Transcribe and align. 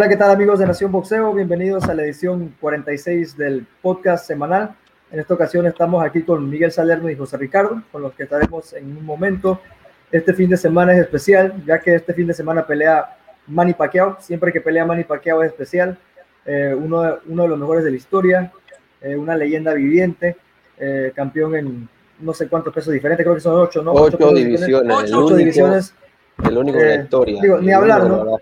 Hola, 0.00 0.08
¿qué 0.08 0.16
tal 0.16 0.30
amigos 0.30 0.58
de 0.58 0.66
Nación 0.66 0.90
Boxeo? 0.90 1.34
Bienvenidos 1.34 1.84
a 1.84 1.92
la 1.92 2.04
edición 2.04 2.54
46 2.58 3.36
del 3.36 3.66
podcast 3.82 4.26
semanal. 4.26 4.74
En 5.12 5.20
esta 5.20 5.34
ocasión 5.34 5.66
estamos 5.66 6.02
aquí 6.02 6.22
con 6.22 6.48
Miguel 6.48 6.72
Salerno 6.72 7.10
y 7.10 7.16
José 7.16 7.36
Ricardo, 7.36 7.82
con 7.92 8.00
los 8.00 8.14
que 8.14 8.22
estaremos 8.22 8.72
en 8.72 8.96
un 8.96 9.04
momento. 9.04 9.60
Este 10.10 10.32
fin 10.32 10.48
de 10.48 10.56
semana 10.56 10.94
es 10.94 11.00
especial, 11.00 11.62
ya 11.66 11.78
que 11.80 11.96
este 11.96 12.14
fin 12.14 12.26
de 12.26 12.32
semana 12.32 12.66
pelea 12.66 13.14
Manny 13.46 13.74
Pacquiao. 13.74 14.16
Siempre 14.20 14.50
que 14.54 14.62
pelea 14.62 14.86
Manny 14.86 15.04
Pacquiao 15.04 15.42
es 15.42 15.50
especial. 15.50 15.98
Eh, 16.46 16.74
uno, 16.74 17.02
de, 17.02 17.14
uno 17.26 17.42
de 17.42 17.48
los 17.50 17.58
mejores 17.58 17.84
de 17.84 17.90
la 17.90 17.96
historia, 17.98 18.50
eh, 19.02 19.14
una 19.16 19.36
leyenda 19.36 19.74
viviente, 19.74 20.38
eh, 20.78 21.12
campeón 21.14 21.56
en 21.56 21.88
no 22.20 22.32
sé 22.32 22.48
cuántos 22.48 22.72
pesos 22.72 22.94
diferentes, 22.94 23.22
creo 23.22 23.34
que 23.34 23.42
son 23.42 23.60
ocho, 23.60 23.82
¿no? 23.82 23.92
Ocho, 23.92 24.16
ocho 24.18 24.32
divisiones. 24.32 24.96
Ocho, 24.96 25.24
ocho 25.26 25.36
divisiones. 25.36 25.94
El 26.42 26.56
único 26.56 26.78
de 26.78 26.96
la 26.96 27.02
historia. 27.02 27.42
Digo, 27.42 27.58
ni 27.58 27.70
hablar, 27.70 28.04
¿no? 28.04 28.38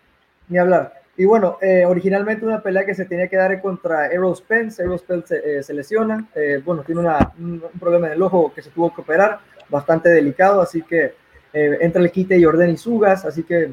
Ni 0.47 0.57
hablar. 0.57 0.98
Y 1.19 1.25
bueno, 1.25 1.59
eh, 1.61 1.85
originalmente 1.85 2.47
una 2.47 2.63
pelea 2.63 2.87
que 2.87 2.95
se 2.95 3.05
tenía 3.05 3.27
que 3.27 3.37
dar 3.37 3.61
contra 3.61 4.07
Errol 4.07 4.37
Spence. 4.37 4.81
Errol 4.81 5.01
Spence 5.01 5.27
se, 5.27 5.59
eh, 5.59 5.63
se 5.65 5.75
lesiona. 5.75 6.25
Eh, 6.33 6.63
bueno, 6.65 6.85
tiene 6.85 7.01
un, 7.01 7.09
un, 7.41 7.81
problema 7.81 8.07
en 8.07 8.13
el 8.13 8.23
ojo 8.23 8.53
que 8.55 8.63
se 8.63 8.71
tuvo 8.71 8.95
que 8.95 9.01
operar, 9.01 9.41
bastante 9.69 10.11
delicado. 10.11 10.63
Así 10.63 10.81
que 10.83 11.15
entra 11.53 12.01
el 12.01 12.13
quite 12.13 12.39
y 12.39 12.45
ordena 12.45 12.71
y 12.71 12.77
Sugas. 12.77 13.25
Así 13.25 13.43
que 13.43 13.73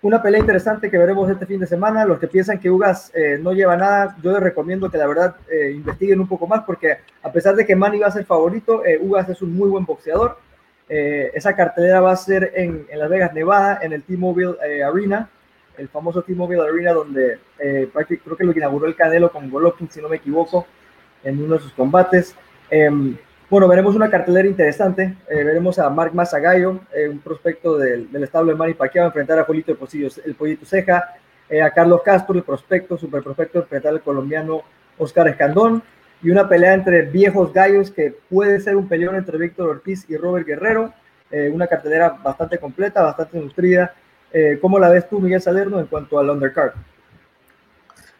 una 0.00 0.22
pelea 0.22 0.40
interesante 0.40 0.90
que 0.90 0.96
veremos 0.96 1.30
este 1.30 1.44
fin 1.44 1.60
de 1.60 1.66
semana. 1.66 2.06
Los 2.06 2.18
que 2.18 2.28
piensan 2.28 2.58
que 2.58 2.70
Ugas 2.70 3.12
no 3.40 3.52
lleva 3.52 3.76
nada, 3.76 4.16
yo 4.22 4.32
les 4.32 4.42
recomiendo 4.42 4.90
que 4.90 4.96
la 4.96 5.06
verdad 5.06 5.36
investiguen 5.74 6.20
un 6.20 6.28
poco 6.28 6.46
más, 6.46 6.62
porque 6.64 6.96
a 7.22 7.30
pesar 7.30 7.56
de 7.56 7.66
que 7.66 7.76
Manny 7.76 7.98
va 7.98 8.06
a 8.06 8.10
ser 8.10 8.24
favorito, 8.24 8.82
Ugas 9.02 9.28
es 9.28 9.42
un 9.42 9.54
muy 9.54 9.68
buen 9.68 9.84
boxeador. 9.84 10.38
esa 10.88 11.54
cartelera 11.54 12.00
va 12.00 12.12
a 12.12 12.16
ser 12.16 12.52
en 12.54 12.86
Las 12.94 13.10
Vegas, 13.10 13.34
Nevada, 13.34 13.80
en 13.82 13.92
el 13.92 14.02
T-Mobile 14.02 14.82
Arena 14.82 15.28
el 15.80 15.88
famoso 15.88 16.22
T-Mobile 16.22 16.62
Arena, 16.62 16.92
donde 16.92 17.38
eh, 17.58 17.90
creo 17.92 18.36
que 18.36 18.44
lo 18.44 18.52
inauguró 18.52 18.86
el 18.86 18.94
Canelo 18.94 19.32
con 19.32 19.50
Golovkin, 19.50 19.90
si 19.90 20.00
no 20.00 20.08
me 20.08 20.16
equivoco, 20.16 20.66
en 21.24 21.42
uno 21.42 21.54
de 21.54 21.60
sus 21.60 21.72
combates. 21.72 22.36
Eh, 22.70 22.88
bueno, 23.50 23.66
veremos 23.66 23.96
una 23.96 24.08
cartelera 24.08 24.46
interesante. 24.46 25.16
Eh, 25.28 25.42
veremos 25.42 25.76
a 25.80 25.90
Mark 25.90 26.14
Masagallo, 26.14 26.78
eh, 26.94 27.08
un 27.08 27.18
prospecto 27.18 27.76
del, 27.76 28.08
del, 28.12 28.22
establo 28.22 28.52
de 28.52 28.56
Manny 28.56 28.74
Pacquiao, 28.74 29.06
enfrentar 29.06 29.40
a 29.40 29.44
Polito 29.44 29.72
el 29.72 30.34
Pollito 30.36 30.64
Ceja, 30.64 31.16
eh, 31.48 31.60
a 31.60 31.72
Carlos 31.72 32.02
Castro, 32.04 32.36
el 32.36 32.44
prospecto, 32.44 32.96
super 32.96 33.24
prospecto, 33.24 33.58
enfrentar 33.58 33.92
al 33.92 34.02
colombiano 34.02 34.62
Oscar 34.98 35.26
Escandón. 35.26 35.82
Y 36.22 36.30
una 36.30 36.48
pelea 36.48 36.74
entre 36.74 37.02
viejos 37.02 37.52
gallos 37.52 37.90
que 37.90 38.14
puede 38.30 38.60
ser 38.60 38.76
un 38.76 38.86
peleón 38.86 39.16
entre 39.16 39.36
Víctor 39.36 39.68
Ortiz 39.68 40.08
y 40.08 40.16
Robert 40.16 40.46
Guerrero. 40.46 40.92
una 41.52 41.66
cartelera 41.66 42.10
bastante 42.22 42.58
completa, 42.58 43.02
bastante 43.02 43.40
nutrida. 43.40 43.94
Eh, 44.32 44.58
¿Cómo 44.60 44.78
la 44.78 44.88
ves 44.88 45.08
tú, 45.08 45.20
Miguel 45.20 45.42
Salerno, 45.42 45.80
en 45.80 45.86
cuanto 45.86 46.18
al 46.18 46.30
undercard? 46.30 46.72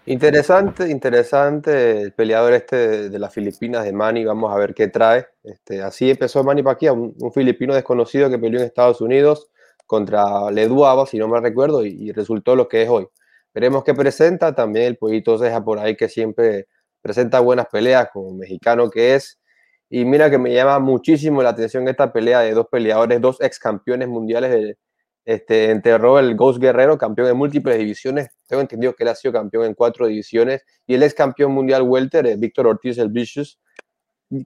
Interesante, 0.06 0.88
interesante 0.88 2.00
el 2.00 2.12
peleador 2.12 2.54
este 2.54 3.10
de, 3.10 3.18
las 3.18 3.32
Filipinas 3.32 3.84
de 3.84 3.92
Manny, 3.92 4.24
vamos 4.24 4.52
a 4.52 4.56
ver 4.56 4.74
qué 4.74 4.88
trae. 4.88 5.26
Este, 5.44 5.82
así 5.82 6.10
empezó 6.10 6.42
Manny 6.42 6.62
Pacquiao, 6.62 6.94
un, 6.94 7.14
un, 7.18 7.32
filipino 7.32 7.74
desconocido 7.74 8.28
que 8.28 8.38
peleó 8.38 8.58
en 8.58 8.66
Estados 8.66 9.00
Unidos 9.00 9.50
contra 9.86 10.50
Leduaba, 10.50 11.06
si 11.06 11.18
no 11.18 11.28
me 11.28 11.40
recuerdo, 11.40 11.84
y, 11.84 11.90
y, 11.90 12.12
resultó 12.12 12.56
lo 12.56 12.66
que 12.66 12.82
es 12.82 12.88
hoy. 12.88 13.06
Veremos 13.54 13.84
qué 13.84 13.94
presenta, 13.94 14.54
también 14.54 14.86
el 14.86 14.96
pollito 14.96 15.38
Ceja 15.38 15.62
por 15.62 15.78
ahí 15.78 15.96
que 15.96 16.08
siempre 16.08 16.66
presenta 17.02 17.40
buenas 17.40 17.66
peleas 17.66 18.08
como 18.12 18.32
mexicano 18.32 18.90
que 18.90 19.14
es. 19.14 19.38
Y 19.88 20.04
mira 20.04 20.30
que 20.30 20.38
me 20.38 20.52
llama 20.54 20.78
muchísimo 20.78 21.42
la 21.42 21.50
atención 21.50 21.86
esta 21.88 22.12
pelea 22.12 22.40
de 22.40 22.52
dos 22.52 22.66
peleadores, 22.68 23.20
dos 23.20 23.40
ex 23.40 23.58
campeones 23.58 24.08
mundiales 24.08 24.50
de, 24.50 24.76
este, 25.30 25.70
enterró 25.70 26.18
el 26.18 26.34
Ghost 26.34 26.58
Guerrero, 26.58 26.98
campeón 26.98 27.28
en 27.28 27.36
múltiples 27.36 27.78
divisiones. 27.78 28.30
Tengo 28.48 28.62
entendido 28.62 28.96
que 28.96 29.04
él 29.04 29.10
ha 29.10 29.14
sido 29.14 29.32
campeón 29.32 29.64
en 29.64 29.74
cuatro 29.74 30.08
divisiones. 30.08 30.64
Y 30.88 30.94
el 30.94 31.04
ex 31.04 31.14
campeón 31.14 31.52
mundial 31.52 31.82
welter, 31.82 32.26
eh, 32.26 32.34
Víctor 32.36 32.66
Ortiz, 32.66 32.98
el 32.98 33.10
Vicious. 33.10 33.60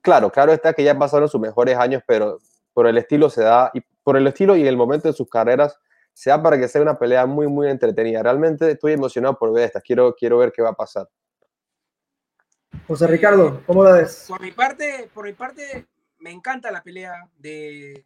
Claro, 0.02 0.28
claro 0.30 0.52
está 0.52 0.74
que 0.74 0.84
ya 0.84 0.98
pasaron 0.98 1.26
sus 1.26 1.40
mejores 1.40 1.78
años, 1.78 2.02
pero 2.06 2.38
por 2.74 2.86
el 2.86 2.98
estilo 2.98 3.30
se 3.30 3.42
da, 3.42 3.70
y 3.72 3.80
por 4.02 4.18
el 4.18 4.26
estilo 4.26 4.56
y 4.56 4.66
el 4.66 4.76
momento 4.76 5.08
de 5.08 5.14
sus 5.14 5.26
carreras, 5.26 5.74
se 6.12 6.28
da 6.28 6.42
para 6.42 6.58
que 6.58 6.68
sea 6.68 6.82
una 6.82 6.98
pelea 6.98 7.24
muy, 7.24 7.46
muy 7.46 7.70
entretenida. 7.70 8.22
Realmente 8.22 8.70
estoy 8.70 8.92
emocionado 8.92 9.38
por 9.38 9.54
ver 9.54 9.64
esta. 9.64 9.80
Quiero, 9.80 10.14
quiero 10.14 10.36
ver 10.36 10.52
qué 10.52 10.60
va 10.60 10.70
a 10.70 10.74
pasar. 10.74 11.08
José 12.86 13.06
Ricardo, 13.06 13.62
¿cómo 13.66 13.82
la 13.84 13.92
ves? 13.92 14.26
Por 14.28 14.42
mi 14.42 14.52
parte, 14.52 15.08
por 15.14 15.24
mi 15.24 15.32
parte, 15.32 15.86
me 16.18 16.30
encanta 16.30 16.70
la 16.70 16.82
pelea 16.82 17.26
de 17.38 18.04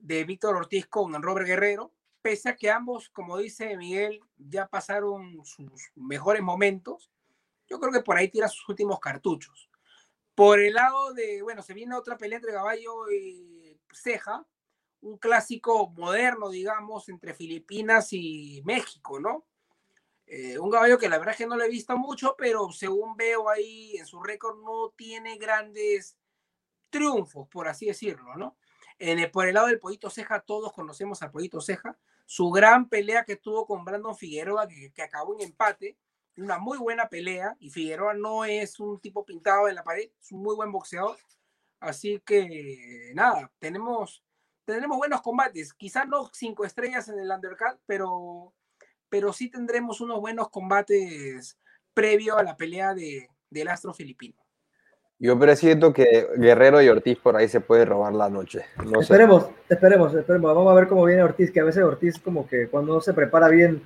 de 0.00 0.24
Víctor 0.24 0.56
Ortiz 0.56 0.86
con 0.86 1.22
Robert 1.22 1.46
Guerrero, 1.46 1.92
pese 2.22 2.48
a 2.48 2.56
que 2.56 2.70
ambos, 2.70 3.08
como 3.10 3.38
dice 3.38 3.76
Miguel, 3.76 4.20
ya 4.36 4.66
pasaron 4.66 5.44
sus 5.44 5.90
mejores 5.94 6.42
momentos, 6.42 7.10
yo 7.68 7.78
creo 7.78 7.92
que 7.92 8.02
por 8.02 8.16
ahí 8.16 8.28
tira 8.28 8.48
sus 8.48 8.68
últimos 8.68 8.98
cartuchos. 9.00 9.70
Por 10.34 10.60
el 10.60 10.74
lado 10.74 11.12
de, 11.14 11.42
bueno, 11.42 11.62
se 11.62 11.74
viene 11.74 11.94
otra 11.94 12.16
pelea 12.16 12.38
entre 12.38 12.52
Caballo 12.52 13.10
y 13.10 13.78
Ceja, 13.92 14.46
un 15.00 15.18
clásico 15.18 15.90
moderno, 15.90 16.50
digamos, 16.50 17.08
entre 17.08 17.34
Filipinas 17.34 18.12
y 18.12 18.62
México, 18.64 19.20
¿no? 19.20 19.46
Eh, 20.26 20.58
un 20.58 20.70
caballo 20.70 20.98
que 20.98 21.08
la 21.08 21.18
verdad 21.18 21.32
es 21.32 21.38
que 21.38 21.46
no 21.46 21.56
le 21.56 21.64
he 21.64 21.70
visto 21.70 21.96
mucho, 21.96 22.34
pero 22.36 22.70
según 22.70 23.16
veo 23.16 23.48
ahí 23.48 23.96
en 23.96 24.06
su 24.06 24.22
récord 24.22 24.62
no 24.62 24.90
tiene 24.90 25.38
grandes 25.38 26.18
triunfos, 26.90 27.48
por 27.48 27.68
así 27.68 27.86
decirlo, 27.86 28.36
¿no? 28.36 28.56
En 28.98 29.18
el, 29.18 29.30
por 29.30 29.46
el 29.46 29.54
lado 29.54 29.68
del 29.68 29.78
Pollito 29.78 30.10
Ceja, 30.10 30.40
todos 30.40 30.72
conocemos 30.72 31.22
al 31.22 31.30
Pollito 31.30 31.60
Ceja. 31.60 31.96
Su 32.26 32.50
gran 32.50 32.88
pelea 32.88 33.24
que 33.24 33.36
tuvo 33.36 33.66
con 33.66 33.84
Brandon 33.84 34.16
Figueroa, 34.16 34.66
que, 34.66 34.92
que, 34.92 35.02
acabó 35.02 35.34
en 35.34 35.42
empate. 35.46 35.96
Una 36.36 36.58
muy 36.58 36.78
buena 36.78 37.08
pelea. 37.08 37.56
Y 37.60 37.70
Figueroa 37.70 38.14
no 38.14 38.44
es 38.44 38.80
un 38.80 39.00
tipo 39.00 39.24
pintado 39.24 39.68
en 39.68 39.74
la 39.76 39.84
pared, 39.84 40.10
es 40.20 40.32
un 40.32 40.42
muy 40.42 40.56
buen 40.56 40.72
boxeador. 40.72 41.16
Así 41.80 42.20
que, 42.24 43.12
nada, 43.14 43.50
tenemos, 43.58 44.24
tenemos 44.64 44.98
buenos 44.98 45.22
combates. 45.22 45.72
Quizás 45.72 46.08
no 46.08 46.28
cinco 46.32 46.64
estrellas 46.64 47.08
en 47.08 47.18
el 47.18 47.30
undercard, 47.30 47.78
pero, 47.86 48.52
pero 49.08 49.32
sí 49.32 49.48
tendremos 49.48 50.00
unos 50.00 50.20
buenos 50.20 50.50
combates 50.50 51.56
previo 51.94 52.36
a 52.36 52.42
la 52.42 52.56
pelea 52.56 52.94
de, 52.94 53.28
del 53.50 53.68
astro 53.68 53.94
filipino. 53.94 54.36
Yo 55.20 55.36
presiento 55.36 55.92
que 55.92 56.28
Guerrero 56.36 56.80
y 56.80 56.88
Ortiz 56.88 57.18
por 57.18 57.36
ahí 57.36 57.48
se 57.48 57.60
puede 57.60 57.84
robar 57.84 58.14
la 58.14 58.28
noche. 58.28 58.64
No 58.88 59.00
esperemos, 59.00 59.44
sé. 59.44 59.74
esperemos, 59.74 60.14
esperemos. 60.14 60.54
Vamos 60.54 60.70
a 60.70 60.74
ver 60.76 60.86
cómo 60.86 61.04
viene 61.04 61.24
Ortiz, 61.24 61.50
que 61.50 61.58
a 61.60 61.64
veces 61.64 61.82
Ortiz 61.82 62.20
como 62.20 62.46
que 62.46 62.68
cuando 62.68 62.94
no 62.94 63.00
se 63.00 63.12
prepara 63.12 63.48
bien, 63.48 63.82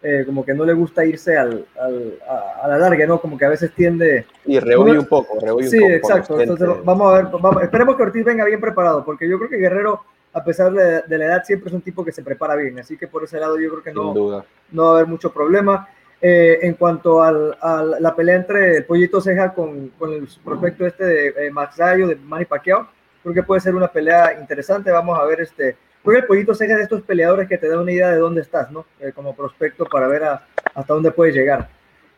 eh, 0.00 0.22
como 0.24 0.44
que 0.44 0.54
no 0.54 0.64
le 0.64 0.74
gusta 0.74 1.04
irse 1.04 1.36
al, 1.36 1.66
al, 1.80 2.18
a, 2.28 2.64
a, 2.64 2.68
la 2.68 2.78
larga, 2.78 3.04
¿no? 3.04 3.20
Como 3.20 3.36
que 3.36 3.46
a 3.46 3.48
veces 3.48 3.72
tiende... 3.74 4.26
Y 4.44 4.60
rehuye 4.60 4.96
un 4.96 5.06
poco, 5.06 5.40
rehuye 5.40 5.68
sí, 5.68 5.78
un 5.78 5.82
poco. 5.82 5.94
exacto. 5.94 6.40
Entonces 6.40 6.68
vamos 6.84 7.12
a 7.12 7.16
ver, 7.16 7.32
vamos, 7.40 7.62
esperemos 7.64 7.96
que 7.96 8.02
Ortiz 8.04 8.24
venga 8.24 8.44
bien 8.44 8.60
preparado, 8.60 9.04
porque 9.04 9.28
yo 9.28 9.38
creo 9.38 9.50
que 9.50 9.56
Guerrero, 9.56 10.02
a 10.34 10.44
pesar 10.44 10.72
de, 10.72 11.02
de, 11.02 11.18
la 11.18 11.24
edad, 11.24 11.42
siempre 11.44 11.68
es 11.68 11.74
un 11.74 11.82
tipo 11.82 12.04
que 12.04 12.12
se 12.12 12.22
prepara 12.22 12.54
bien. 12.54 12.78
Así 12.78 12.96
que 12.96 13.08
por 13.08 13.24
ese 13.24 13.40
lado 13.40 13.58
yo 13.58 13.70
creo 13.70 13.82
que 13.82 13.92
no, 13.92 14.44
no 14.70 14.82
va 14.84 14.90
a 14.90 14.94
haber 14.94 15.08
mucho 15.08 15.32
problema. 15.32 15.88
Eh, 16.28 16.58
en 16.66 16.74
cuanto 16.74 17.22
al, 17.22 17.56
a 17.60 17.84
la 18.00 18.16
pelea 18.16 18.34
entre 18.34 18.78
el 18.78 18.84
Pollito 18.84 19.20
Ceja 19.20 19.54
con, 19.54 19.90
con 19.90 20.12
el 20.12 20.26
prospecto 20.44 20.84
este 20.84 21.04
de 21.04 21.28
eh, 21.28 21.50
Max 21.52 21.76
Gallo, 21.76 22.08
de 22.08 22.16
Manny 22.16 22.46
Pacquiao, 22.46 22.88
creo 23.22 23.32
que 23.32 23.44
puede 23.44 23.60
ser 23.60 23.76
una 23.76 23.86
pelea 23.86 24.36
interesante. 24.40 24.90
Vamos 24.90 25.16
a 25.16 25.24
ver, 25.24 25.42
este, 25.42 25.76
creo 26.02 26.14
que 26.14 26.18
el 26.22 26.26
Pollito 26.26 26.52
Ceja 26.52 26.72
es 26.72 26.78
de 26.78 26.82
estos 26.82 27.02
peleadores 27.02 27.48
que 27.48 27.58
te 27.58 27.68
da 27.68 27.80
una 27.80 27.92
idea 27.92 28.10
de 28.10 28.18
dónde 28.18 28.40
estás, 28.40 28.72
¿no? 28.72 28.86
Eh, 28.98 29.12
como 29.14 29.36
prospecto 29.36 29.84
para 29.84 30.08
ver 30.08 30.24
a, 30.24 30.44
hasta 30.74 30.94
dónde 30.94 31.12
puedes 31.12 31.32
llegar. 31.32 31.68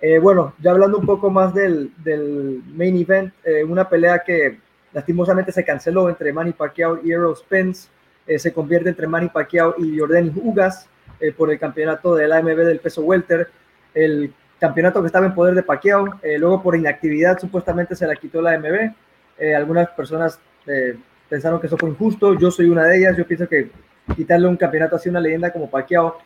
Eh, 0.00 0.19
bueno, 0.19 0.55
ya 0.59 0.71
hablando 0.71 0.97
un 0.97 1.05
poco 1.05 1.29
más 1.29 1.53
del, 1.53 1.93
del 2.03 2.62
main 2.67 2.97
event, 2.97 3.35
eh, 3.44 3.62
una 3.62 3.91
pelea 3.91 4.21
que 4.21 4.59
lastimosamente 4.94 5.53
se 5.53 5.67
canceló 5.67 6.09
entre 6.09 6.33
Manny 6.33 6.53
Pacquiao 6.53 7.00
y 7.05 7.12
Errol 7.12 7.37
Spence, 7.37 7.91
se 8.38 8.55
convierte 8.55 8.88
entre 8.88 9.06
Manny 9.06 9.29
Pacquiao 9.29 9.75
y 9.77 9.99
Jordan 9.99 10.33
Ugas 10.43 10.88
por 11.37 11.50
el 11.50 11.59
campeonato 11.59 12.15
del 12.15 12.33
AMB 12.33 12.56
del 12.56 12.79
peso 12.79 13.03
welter 13.03 13.49
el 13.94 14.32
campeonato 14.58 15.00
que 15.00 15.06
estaba 15.06 15.26
en 15.26 15.35
poder 15.35 15.55
de 15.55 15.62
Pacquiao, 15.62 16.19
eh, 16.23 16.38
luego 16.38 16.62
por 16.62 16.76
inactividad 16.76 17.38
supuestamente 17.38 17.94
se 17.94 18.06
la 18.06 18.17
quitó 18.17 18.43
la 18.43 18.58
MB, 18.58 18.93
eh, 19.38 19.55
algunas 19.55 19.88
personas 19.90 20.38
eh, 20.67 20.96
pensaron 21.29 21.61
que 21.61 21.69
eso 21.69 21.79
fue 21.79 21.90
injusto, 21.90 22.35
yo 22.35 22.50
soy 22.50 22.69
una 22.69 22.85
de 22.85 22.99
ellas, 22.99 23.17
yo 23.17 23.26
pienso 23.26 23.49
que 23.49 23.70
quitarle 24.17 24.49
un 24.49 24.56
campeonato 24.56 24.96
así 24.96 25.08
una 25.08 25.20
leyenda 25.20 25.52
como 25.52 25.70
Pacquiao 25.70 26.19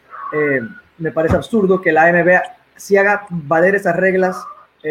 me 0.96 1.10
parece 1.10 1.36
absurdo 1.36 1.82
que 1.82 1.92
la 1.92 2.10
MB 2.10 2.40
sí 2.76 2.96
haga 2.96 3.26
valer 3.28 3.74
esas 3.74 3.94
reglas 3.94 4.42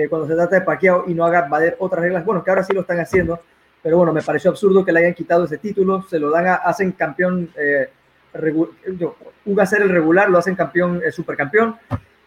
cuando 0.09 0.27
se 0.27 0.35
trata 0.35 0.57
de 0.57 0.61
Pacquiao 0.61 1.05
y 1.07 1.15
no 1.15 1.25
haga 1.25 1.47
valer 1.47 1.75
otras 1.79 2.01
reglas, 2.01 2.23
bueno, 2.23 2.43
que 2.43 2.51
ahora 2.51 2.63
sí 2.63 2.73
lo 2.73 2.81
están 2.81 2.99
haciendo, 2.99 3.41
pero 3.81 3.97
bueno, 3.97 4.13
me 4.13 4.21
pareció 4.21 4.51
absurdo 4.51 4.85
que 4.85 4.91
le 4.91 4.99
hayan 4.99 5.15
quitado 5.15 5.45
ese 5.45 5.57
título, 5.57 6.03
se 6.03 6.19
lo 6.19 6.29
dan 6.29 6.45
a, 6.45 6.55
hacen 6.55 6.91
campeón, 6.91 7.49
un 9.45 9.65
ser 9.65 9.81
el 9.81 9.89
regular, 9.89 10.29
lo 10.29 10.37
hacen 10.37 10.55
campeón, 10.55 11.01
supercampeón, 11.11 11.75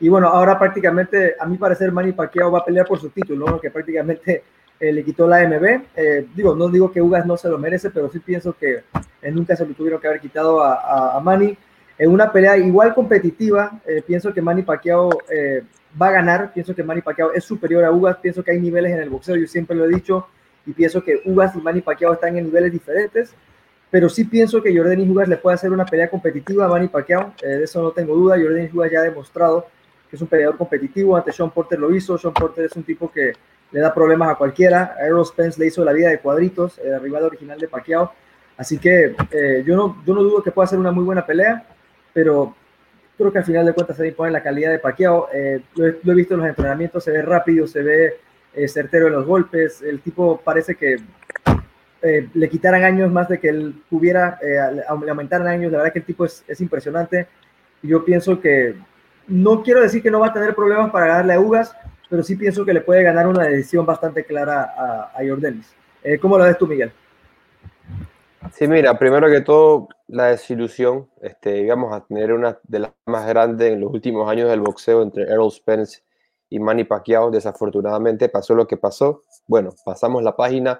y 0.01 0.09
bueno, 0.09 0.29
ahora 0.29 0.59
prácticamente, 0.59 1.35
a 1.39 1.47
mi 1.47 1.57
parecer, 1.57 1.93
Manny 1.93 2.13
Pacquiao 2.13 2.51
va 2.51 2.59
a 2.61 2.65
pelear 2.65 2.87
por 2.87 3.01
su 3.01 3.11
título, 3.11 3.47
¿no? 3.47 3.61
que 3.61 3.71
prácticamente 3.71 4.43
eh, 4.81 4.93
le 4.93 5.05
quitó 5.05 5.27
la 5.27 5.47
MB. 5.49 5.83
Eh, 5.97 6.27
digo, 6.35 6.55
no 6.55 6.69
digo 6.69 6.91
que 6.91 7.01
Ugas 7.01 7.25
no 7.27 7.37
se 7.37 7.49
lo 7.49 7.59
merece, 7.59 7.91
pero 7.91 8.11
sí 8.11 8.19
pienso 8.19 8.53
que 8.55 8.83
eh, 9.23 9.31
nunca 9.31 9.57
se 9.57 9.65
lo 9.65 9.75
tuvieron 9.75 10.01
que 10.01 10.09
haber 10.09 10.21
quitado 10.21 10.63
a, 10.63 11.17
a, 11.17 11.21
Manny. 11.21 11.57
En 11.97 12.11
una 12.11 12.33
pelea 12.33 12.57
igual 12.57 12.93
competitiva, 12.93 13.81
eh, 13.87 14.03
pienso 14.05 14.35
que 14.35 14.43
Manny 14.43 14.63
Pacquiao 14.63 15.11
va 16.01 16.09
a 16.09 16.11
ganar, 16.11 16.53
pienso 16.53 16.75
que 16.75 16.83
Manny 16.83 17.03
Pacquiao 17.03 17.33
es 17.33 17.45
superior 17.45 17.85
a 17.85 17.93
Ugas, 17.93 18.17
pienso 18.17 18.43
que 18.43 18.51
hay 18.51 18.61
niveles 18.61 18.93
en 18.93 18.99
el 18.99 19.11
boxeo, 19.11 19.37
yo 19.37 19.47
siempre 19.47 19.77
lo 19.77 19.85
he 19.85 19.89
dicho, 19.89 20.27
y 20.67 20.73
pienso 20.73 21.05
que 21.05 21.23
Ugas 21.25 21.55
y 21.55 21.61
Manny 21.61 21.83
Pacquiao 21.83 22.13
están 22.13 22.37
en 22.37 22.47
niveles 22.47 22.73
diferentes, 22.73 23.33
pero 23.93 24.09
sí 24.09 24.25
pienso 24.25 24.61
que 24.61 24.77
Jordan 24.77 25.09
Ugas 25.09 25.29
le 25.29 25.37
puede 25.37 25.55
hacer 25.55 25.71
una 25.71 25.87
pelea 25.87 26.11
competitiva 26.11 26.65
a 26.65 26.69
Manny 26.69 26.89
Pacquiao, 26.89 27.33
de 27.41 27.63
eso 27.63 27.81
no 27.81 27.93
tengo 27.93 28.17
duda, 28.17 28.37
Jordan 28.43 28.69
Ugas 28.73 28.91
ya 28.91 28.99
ha 28.99 29.05
demostrado 29.05 29.69
es 30.15 30.23
un 30.23 30.29
peleador 30.29 30.57
competitivo, 30.57 31.17
ante 31.17 31.33
Sean 31.33 31.51
Porter 31.51 31.79
lo 31.79 31.95
hizo, 31.95 32.19
Sean 32.19 32.35
Porter 32.35 32.67
es 32.67 32.77
un 32.77 32.83
tipo 32.83 33.11
que 33.11 33.33
le 33.73 33.81
da 33.81 33.93
problemas 33.93 34.31
a 34.31 34.35
cualquiera, 34.37 34.97
Errol 35.01 35.27
Spence 35.27 35.59
le 35.59 35.67
hizo 35.67 35.85
la 35.85 35.93
vida 35.93 36.11
de 36.11 36.21
cuadritos, 36.21 36.79
el 36.79 37.01
rival 37.01 37.25
original 37.25 37.59
de 37.59 37.69
Pacquiao, 37.69 38.13
así 38.57 38.79
que 38.79 39.15
yo, 39.65 39.77
no, 39.77 40.03
yo 40.07 40.15
no 40.15 40.23
dudo 40.23 40.43
que 40.43 40.53
pueda 40.53 40.69
ser 40.69 40.79
una 40.79 40.93
muy 40.93 41.05
buena 41.05 41.27
pelea, 41.27 41.67
pero 42.13 42.55
creo 43.17 43.33
que 43.33 43.39
al 43.39 43.45
final 43.45 43.67
de 43.67 43.73
cuentas 43.73 43.97
se 43.97 44.09
impone 44.09 44.31
la 44.31 44.43
calidad 44.43 44.71
de 44.71 44.79
Pacquiao. 44.79 45.29
Eh, 45.33 45.61
lo, 45.75 45.87
he, 45.87 46.15
visto 46.15 46.35
en 46.35 46.41
los 46.41 46.49
entrenamientos, 46.49 47.05
se 47.05 47.11
ve 47.11 47.23
rápido, 47.23 47.67
se 47.67 47.83
ve 47.83 48.17
eh, 48.55 48.69
certero 48.69 49.07
en 49.07 49.15
los 49.15 49.27
golpes. 49.27 49.83
El 49.83 50.01
tipo 50.01 50.41
parece 50.43 50.75
que 50.75 50.99
eh, 52.03 52.29
le 52.33 52.49
quitaran 52.49 52.85
años 52.85 53.11
más 53.13 53.29
de 53.29 53.39
que 53.39 53.49
él 53.49 53.83
pudiera, 53.89 54.39
le 54.43 54.83
aumentaran 54.89 55.47
años. 55.49 55.73
La 55.73 55.79
verdad 55.79 55.93
que 55.93 56.01
el 56.01 56.05
tipo 56.05 56.25
es, 56.25 56.45
es, 56.47 56.61
impresionante. 56.61 57.29
Yo 57.83 58.05
pienso 58.05 58.41
que, 58.41 58.75
no 59.27 59.63
quiero 59.63 59.81
decir 59.81 60.03
que 60.03 60.11
no 60.11 60.21
va 60.21 60.29
a 60.29 60.33
tener 60.33 60.55
problemas 60.55 60.91
para 60.91 61.07
ganarle 61.07 61.35
a 61.35 61.41
Ugas, 61.41 61.77
pero 62.09 62.23
sí 62.23 62.37
pienso 62.37 62.65
que 62.65 62.75
le 62.75 62.81
puede 62.81 63.03
ganar 63.03 63.27
una 63.27 63.45
decisión 63.45 63.87
bastante 63.87 64.25
clara 64.25 64.75
a, 64.77 65.13
a 65.15 65.29
Jordanis. 65.29 65.75
¿Cómo 66.21 66.37
lo 66.37 66.45
ves 66.45 66.59
tú, 66.59 66.67
Miguel? 66.67 66.93
Sí, 68.53 68.69
mira, 68.69 68.99
primero 68.99 69.29
que 69.31 69.41
todo, 69.41 69.89
la 70.07 70.27
desilusión, 70.27 71.09
este, 71.23 71.63
íbamos 71.63 71.93
a 71.95 72.05
tener 72.05 72.33
una 72.33 72.59
de 72.65 72.81
las 72.81 72.93
más 73.07 73.27
grandes 73.27 73.73
en 73.73 73.81
los 73.81 73.93
últimos 73.93 74.29
años 74.29 74.51
del 74.51 74.61
boxeo 74.61 75.03
entre 75.03 75.25
Errol 75.25 75.51
Spence 75.51 76.03
y 76.51 76.59
Manny 76.61 76.85
Pacquiao. 76.85 77.31
Desafortunadamente 77.31 78.29
pasó 78.29 78.55
lo 78.55 78.67
que 78.67 78.77
pasó. 78.77 79.23
Bueno, 79.47 79.71
pasamos 79.85 80.23
la 80.23 80.37
página 80.37 80.79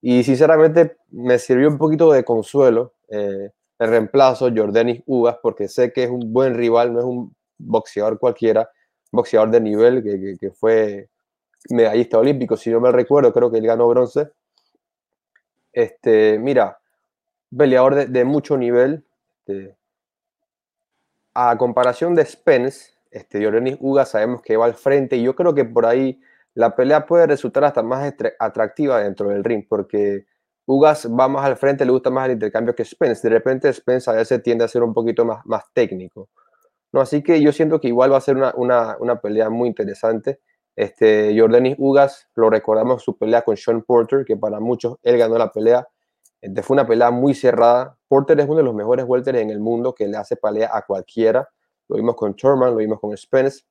y 0.00 0.24
sinceramente 0.24 0.96
me 1.10 1.38
sirvió 1.38 1.68
un 1.68 1.78
poquito 1.78 2.12
de 2.12 2.24
consuelo 2.24 2.94
eh, 3.08 3.50
el 3.78 3.88
reemplazo 3.88 4.50
Jordanis 4.54 5.02
Ugas 5.06 5.36
porque 5.40 5.68
sé 5.68 5.92
que 5.92 6.04
es 6.04 6.10
un 6.10 6.32
buen 6.32 6.54
rival, 6.54 6.92
no 6.92 6.98
es 6.98 7.04
un 7.04 7.35
boxeador 7.58 8.18
cualquiera, 8.18 8.70
boxeador 9.12 9.50
de 9.50 9.60
nivel 9.60 10.02
que, 10.02 10.36
que 10.38 10.50
fue 10.50 11.08
medallista 11.70 12.18
olímpico, 12.18 12.56
si 12.56 12.70
no 12.70 12.80
me 12.80 12.92
recuerdo, 12.92 13.32
creo 13.32 13.50
que 13.50 13.58
él 13.58 13.66
ganó 13.66 13.88
bronce. 13.88 14.30
Este, 15.72 16.38
mira, 16.38 16.78
peleador 17.56 18.08
de, 18.08 18.24
mucho 18.24 18.56
nivel. 18.56 19.04
Este, 19.46 19.76
a 21.34 21.56
comparación 21.58 22.14
de 22.14 22.24
Spence, 22.24 22.94
este, 23.10 23.38
Diorenis 23.38 23.76
Uga 23.80 24.06
sabemos 24.06 24.42
que 24.42 24.56
va 24.56 24.64
al 24.64 24.74
frente 24.74 25.16
y 25.16 25.22
yo 25.22 25.36
creo 25.36 25.54
que 25.54 25.64
por 25.64 25.84
ahí 25.84 26.20
la 26.54 26.74
pelea 26.74 27.04
puede 27.04 27.26
resultar 27.26 27.64
hasta 27.64 27.82
más 27.82 28.14
atractiva 28.38 29.00
dentro 29.02 29.28
del 29.28 29.44
ring 29.44 29.64
porque 29.68 30.24
Ugas 30.64 31.06
va 31.06 31.28
más 31.28 31.44
al 31.44 31.56
frente, 31.56 31.84
le 31.84 31.92
gusta 31.92 32.10
más 32.10 32.26
el 32.26 32.32
intercambio 32.32 32.74
que 32.74 32.84
Spence. 32.84 33.28
De 33.28 33.34
repente 33.34 33.72
Spence 33.72 34.10
a 34.10 34.14
veces 34.14 34.42
tiende 34.42 34.64
a 34.64 34.68
ser 34.68 34.82
un 34.82 34.94
poquito 34.94 35.24
más, 35.24 35.44
más 35.44 35.64
técnico. 35.72 36.30
¿No? 36.92 37.00
Así 37.00 37.22
que 37.22 37.40
yo 37.42 37.52
siento 37.52 37.80
que 37.80 37.88
igual 37.88 38.12
va 38.12 38.18
a 38.18 38.20
ser 38.20 38.36
una, 38.36 38.52
una, 38.56 38.96
una 38.98 39.20
pelea 39.20 39.50
muy 39.50 39.68
interesante. 39.68 40.40
Este, 40.74 41.34
Jordanis 41.38 41.76
Ugas, 41.78 42.28
lo 42.34 42.50
recordamos 42.50 43.02
su 43.02 43.16
pelea 43.16 43.42
con 43.42 43.56
Sean 43.56 43.82
Porter, 43.82 44.24
que 44.24 44.36
para 44.36 44.60
muchos 44.60 44.96
él 45.02 45.16
ganó 45.16 45.38
la 45.38 45.50
pelea. 45.50 45.88
Este, 46.40 46.62
fue 46.62 46.74
una 46.74 46.86
pelea 46.86 47.10
muy 47.10 47.34
cerrada. 47.34 47.96
Porter 48.08 48.38
es 48.40 48.46
uno 48.46 48.56
de 48.56 48.62
los 48.62 48.74
mejores 48.74 49.06
welters 49.08 49.38
en 49.38 49.50
el 49.50 49.60
mundo 49.60 49.94
que 49.94 50.06
le 50.06 50.16
hace 50.16 50.36
pelea 50.36 50.70
a 50.72 50.82
cualquiera. 50.82 51.48
Lo 51.88 51.96
vimos 51.96 52.14
con 52.16 52.34
Thurman, 52.34 52.70
lo 52.70 52.76
vimos 52.76 53.00
con 53.00 53.16
Spence. 53.16 53.64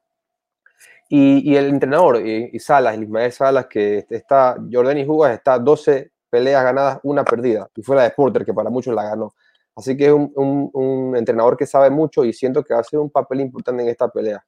Y, 1.07 1.51
y 1.51 1.55
el 1.55 1.67
entrenador, 1.67 2.25
y, 2.25 2.59
Salas, 2.59 2.95
el 2.95 3.03
Ismael 3.03 3.31
Salas, 3.31 3.67
que 3.67 4.07
está, 4.09 4.57
Jordan 4.71 4.97
y 4.97 5.05
Jugas 5.05 5.33
está 5.33 5.59
12 5.59 6.11
peleas 6.29 6.63
ganadas, 6.63 6.99
una 7.03 7.23
perdida. 7.23 7.69
Y 7.75 7.83
fue 7.83 7.95
la 7.95 8.03
de 8.03 8.09
Porter, 8.11 8.43
que 8.43 8.53
para 8.53 8.71
muchos 8.71 8.95
la 8.95 9.03
ganó. 9.03 9.35
Así 9.75 9.97
que 9.97 10.07
es 10.07 10.13
un, 10.13 10.31
un, 10.73 11.17
entrenador 11.17 11.57
que 11.57 11.65
sabe 11.65 11.89
mucho 11.89 12.23
y 12.23 12.31
siento 12.31 12.63
que 12.63 12.73
va 12.73 12.79
a 12.79 12.83
ser 12.83 12.99
un 12.99 13.09
papel 13.09 13.41
importante 13.41 13.83
en 13.83 13.89
esta 13.89 14.07
pelea. 14.07 14.45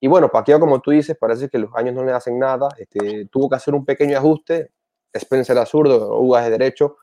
Y 0.00 0.08
bueno, 0.08 0.28
Paqueo, 0.28 0.58
como 0.58 0.80
tú 0.80 0.90
dices, 0.90 1.16
parece 1.16 1.48
que 1.48 1.58
los 1.58 1.74
años 1.74 1.94
no 1.94 2.04
le 2.04 2.12
hacen 2.12 2.38
nada. 2.38 2.68
Este, 2.76 3.26
tuvo 3.26 3.48
que 3.48 3.56
hacer 3.56 3.74
un 3.74 3.84
pequeño 3.84 4.18
ajuste. 4.18 4.72
Spencer 5.12 5.56
era 5.56 5.64
zurdo, 5.64 6.18
Ugas 6.18 6.44
es 6.44 6.50
derecho. 6.50 6.96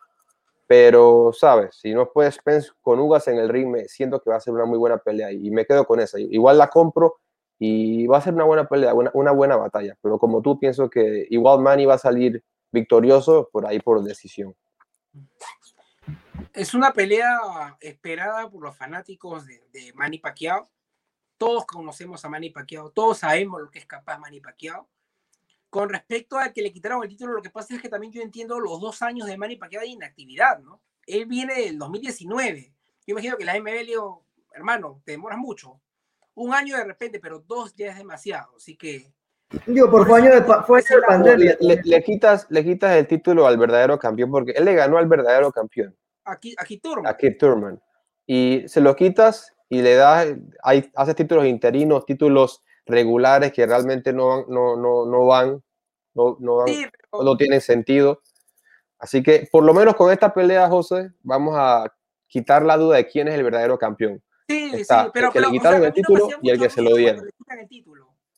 Pero, 0.68 1.32
¿sabes? 1.34 1.76
Si 1.76 1.94
no 1.94 2.12
puedes 2.12 2.36
Spence 2.36 2.72
con 2.82 3.00
Ugas 3.00 3.28
en 3.28 3.38
el 3.38 3.50
ring, 3.50 3.76
siento 3.88 4.22
que 4.22 4.30
va 4.30 4.36
a 4.36 4.40
ser 4.40 4.54
una 4.54 4.66
muy 4.66 4.78
buena 4.78 4.98
pelea 4.98 5.32
y 5.32 5.50
me 5.50 5.66
quedo 5.66 5.86
con 5.86 6.00
esa. 6.00 6.20
Igual 6.20 6.58
la 6.58 6.70
compro 6.70 7.20
y 7.58 8.08
va 8.08 8.18
a 8.18 8.22
ser 8.22 8.34
una 8.34 8.44
buena 8.44 8.68
pelea, 8.68 8.94
una, 8.94 9.12
una 9.14 9.32
buena 9.32 9.56
batalla. 9.56 9.98
Pero 10.02 10.18
como 10.18 10.42
tú, 10.42 10.60
pienso 10.60 10.90
que 10.90 11.28
igual 11.30 11.60
Manny 11.60 11.86
va 11.86 11.96
a 11.96 11.98
salir 11.98 12.44
victorioso 12.72 13.50
por 13.52 13.66
ahí 13.66 13.80
por 13.80 14.04
decisión. 14.04 14.56
Es 16.54 16.74
una 16.74 16.94
pelea 16.94 17.78
esperada 17.80 18.50
por 18.50 18.64
los 18.64 18.76
fanáticos 18.76 19.46
de, 19.46 19.64
de 19.72 19.94
Manny 19.94 20.20
Pacquiao. 20.20 20.70
Todos 21.38 21.66
conocemos 21.66 22.24
a 22.24 22.30
Manny 22.30 22.52
Pacquiao, 22.52 22.92
todos 22.92 23.20
sabemos 23.20 23.62
lo 23.62 23.72
que 23.72 23.80
es 23.80 23.86
capaz 23.86 24.18
Manny 24.20 24.42
Pacquiao. 24.42 24.88
Con 25.70 25.90
respecto 25.90 26.38
a 26.38 26.52
que 26.52 26.62
le 26.62 26.74
quitaron 26.74 27.02
el 27.02 27.10
título, 27.10 27.34
lo 27.34 27.42
que 27.42 27.50
pasa 27.50 27.74
es 27.74 27.82
que 27.82 27.88
también 27.88 28.12
yo 28.12 28.22
entiendo 28.22 28.60
los 28.60 28.82
dos 28.82 29.02
años 29.02 29.28
de 29.28 29.38
Manny 29.38 29.56
Pacquiao 29.56 29.82
de 29.82 29.88
inactividad, 29.88 30.60
¿no? 30.60 30.82
Él 31.08 31.26
viene 31.26 31.56
del 31.56 31.78
2019. 31.78 32.74
Yo 33.08 33.12
imagino 33.14 33.38
que 33.38 33.46
la 33.46 33.60
MB 33.60 33.66
le 33.66 33.86
dijo, 33.86 34.26
hermano, 34.54 35.02
te 35.06 35.14
demoras 35.14 35.40
mucho. 35.40 35.82
Un 36.36 36.54
año 36.54 36.78
de 36.78 36.84
repente, 36.84 37.20
pero 37.20 37.40
dos 37.40 37.74
ya 37.76 37.88
es 37.88 37.98
demasiado. 37.98 38.54
Así 38.58 38.76
que. 38.76 39.14
Digo, 39.66 39.90
por, 39.90 40.08
fue 40.08 40.22
año 40.22 40.36
de, 40.36 40.42
fue 40.66 40.84
pandemia. 41.08 41.58
Le, 41.60 42.04
quitas, 42.04 42.48
le 42.50 42.64
quitas 42.64 42.96
el 42.96 43.08
título 43.08 43.48
al 43.48 43.58
verdadero 43.58 44.00
campeón 44.00 44.32
porque 44.32 44.52
él 44.52 44.66
le 44.66 44.76
ganó 44.76 44.98
al 44.98 45.08
verdadero 45.08 45.52
campeón. 45.52 45.96
Aquí, 46.26 46.56
aquí 46.58 46.78
Turman. 46.78 47.12
Aquí 47.12 47.38
Turman. 47.38 47.82
Y 48.26 48.64
se 48.68 48.82
lo 48.82 48.96
quitas 48.96 49.56
y 49.70 49.82
le 49.82 49.96
das, 49.96 50.28
hay, 50.64 50.92
haces 50.96 51.16
títulos 51.16 51.46
interinos, 51.46 52.06
títulos 52.06 52.64
regulares 52.86 53.52
que 53.52 53.66
realmente 53.66 54.14
no, 54.14 54.46
no, 54.48 54.76
no, 54.76 55.06
no 55.06 55.26
van, 55.26 55.64
no, 56.14 56.38
no, 56.40 56.66
no 57.12 57.38
tienen 57.38 57.62
sentido. 57.62 58.22
Así 59.00 59.24
que 59.24 59.48
por 59.52 59.64
lo 59.64 59.74
menos 59.74 59.96
con 59.96 60.12
esta 60.12 60.34
pelea, 60.34 60.68
José, 60.68 61.12
vamos 61.24 61.56
a 61.58 61.92
quitar 62.28 62.64
la 62.64 62.78
duda 62.78 62.98
de 62.98 63.08
quién 63.08 63.28
es 63.28 63.36
el 63.36 63.44
verdadero 63.44 63.80
campeón. 63.80 64.22
Sí, 64.48 64.84
sí, 64.84 64.94
pero, 65.14 65.28
el 65.28 65.34
que 65.34 65.40
le 65.40 65.50
quitaron 65.50 65.84
el 65.84 65.94
título 65.94 66.28
y 66.42 66.50
el 66.50 66.60
que 66.60 66.70
se 66.70 66.82
lo 66.82 66.96
dieron. 66.96 67.26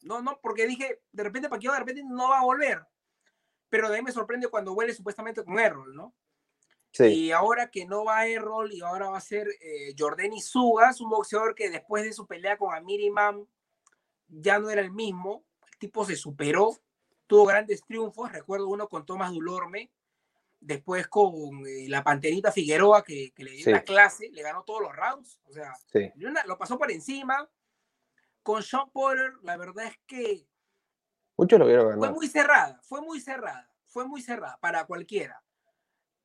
No, 0.04 0.22
no, 0.22 0.40
porque 0.42 0.68
dije, 0.68 1.02
de 1.12 1.24
repente 1.24 1.50
Paquiao 1.50 1.74
de 1.74 1.80
repente 1.80 2.04
no 2.06 2.30
va 2.30 2.40
a 2.40 2.44
volver. 2.44 2.82
Pero 3.70 3.90
de 3.90 3.96
ahí 3.96 4.02
me 4.04 4.12
sorprende 4.12 4.48
cuando 4.48 4.76
vuelve 4.76 4.94
supuestamente 4.94 5.44
con 5.44 5.58
Errol, 5.58 5.96
¿no? 5.96 6.14
Sí. 6.94 7.06
Y 7.06 7.32
ahora 7.32 7.72
que 7.72 7.86
no 7.86 8.06
va 8.06 8.20
a 8.20 8.28
Errol 8.28 8.72
y 8.72 8.82
ahora 8.82 9.10
va 9.10 9.18
a 9.18 9.22
ser 9.22 9.48
eh, 9.62 9.96
Jordani 9.98 10.40
Sugas, 10.42 11.02
un 11.02 11.10
boxeador 11.10 11.56
que 11.56 11.72
después 11.72 12.04
de 12.04 12.14
su 12.14 12.28
pelea 12.28 12.56
con 12.56 12.74
Amir 12.74 13.02
Imam 13.02 13.48
ya 14.28 14.60
no 14.60 14.70
era 14.70 14.82
el 14.82 14.92
mismo, 14.92 15.44
el 15.72 15.78
tipo 15.80 16.06
se 16.06 16.16
superó, 16.16 16.78
tuvo 17.26 17.46
grandes 17.46 17.84
triunfos, 17.84 18.32
recuerdo 18.32 18.68
uno 18.68 18.88
con 18.88 19.08
Tomás 19.08 19.32
Dulorme, 19.32 19.92
después 20.60 21.08
con 21.08 21.66
eh, 21.66 21.88
la 21.90 22.04
Panterita 22.04 22.52
Figueroa 22.52 23.04
que, 23.04 23.34
le 23.38 23.52
dio 23.52 23.70
una 23.70 23.82
clase, 23.82 24.30
le 24.32 24.44
ganó 24.44 24.64
todos 24.64 24.82
los 24.82 24.96
rounds, 24.96 25.40
o 25.46 25.52
sea, 25.52 25.74
lo 26.46 26.58
pasó 26.58 26.78
por 26.78 26.92
encima. 26.92 27.50
Con 28.44 28.62
Sean 28.62 28.90
Porter, 28.92 29.32
la 29.42 29.56
verdad 29.56 29.86
es 29.86 29.98
que 30.06 30.46
Muchos 31.38 31.58
lo 31.58 31.66
vieron 31.66 31.98
Fue 31.98 32.12
muy 32.12 32.28
cerrada, 32.28 32.80
fue 32.84 33.02
muy 33.02 33.20
cerrada, 33.20 33.70
fue 33.86 34.06
muy 34.06 34.22
cerrada 34.22 34.60
para 34.60 34.86
cualquiera. 34.86 35.42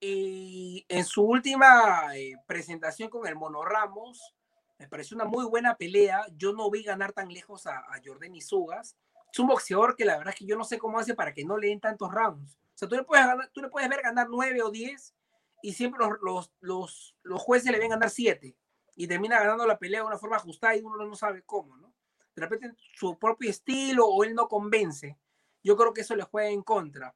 Y 0.01 0.85
en 0.89 1.05
su 1.05 1.23
última 1.23 2.17
eh, 2.17 2.37
presentación 2.47 3.09
con 3.09 3.27
el 3.27 3.35
Mono 3.35 3.65
Ramos, 3.65 4.35
me 4.79 4.89
pareció 4.89 5.17
una 5.17 5.25
muy 5.25 5.45
buena 5.45 5.77
pelea. 5.77 6.25
Yo 6.37 6.53
no 6.53 6.71
vi 6.71 6.85
ganar 6.85 7.13
tan 7.13 7.33
lejos 7.33 7.67
a, 7.67 7.79
a 7.79 8.01
Jordan 8.05 8.35
Isugas. 8.35 8.97
Es 9.33 9.39
un 9.39 9.49
boxeador 9.49 9.97
que 9.97 10.05
la 10.05 10.17
verdad 10.17 10.33
es 10.35 10.39
que 10.39 10.47
yo 10.47 10.57
no 10.57 10.65
sé 10.65 10.79
cómo 10.79 10.99
hace 10.99 11.15
para 11.15 11.35
que 11.35 11.45
no 11.45 11.59
le 11.59 11.69
den 11.69 11.81
tantos 11.81 12.13
rounds. 12.13 12.57
O 12.57 12.79
sea, 12.79 12.89
tú 12.89 12.95
le 12.95 13.03
puedes, 13.03 13.27
tú 13.53 13.61
le 13.61 13.69
puedes 13.69 13.89
ver 13.89 14.03
ganar 14.03 14.29
nueve 14.31 14.63
o 14.63 14.71
diez 14.71 15.15
y 15.63 15.73
siempre 15.73 15.99
los, 16.07 16.19
los, 16.23 16.53
los, 16.61 17.17
los 17.25 17.43
jueces 17.43 17.73
le 17.73 17.79
ven 17.79 17.91
ganar 17.91 18.09
siete 18.09 18.57
y 18.95 19.09
termina 19.09 19.41
ganando 19.41 19.67
la 19.67 19.79
pelea 19.79 20.01
de 20.01 20.07
una 20.07 20.19
forma 20.19 20.37
ajustada 20.37 20.77
y 20.77 20.83
uno 20.83 21.05
no 21.05 21.17
sabe 21.17 21.43
cómo, 21.43 21.77
¿no? 21.77 21.93
De 22.35 22.43
repente 22.43 22.77
su 22.95 23.19
propio 23.19 23.51
estilo 23.51 24.07
o 24.07 24.23
él 24.23 24.35
no 24.35 24.49
convence. 24.49 25.19
Yo 25.63 25.77
creo 25.77 25.93
que 25.93 26.03
eso 26.03 26.15
le 26.15 26.23
juega 26.23 26.51
en 26.51 26.63
contra. 26.63 27.15